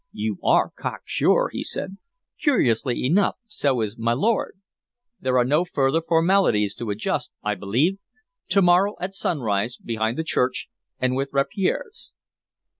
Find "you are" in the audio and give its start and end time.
0.13-0.71